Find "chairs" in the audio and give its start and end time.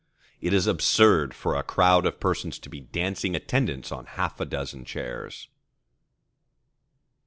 4.83-5.47